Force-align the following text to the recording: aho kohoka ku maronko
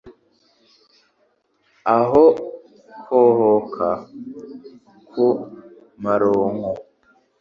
aho 1.97 2.23
kohoka 3.05 3.87
ku 5.11 5.27
maronko 6.03 6.71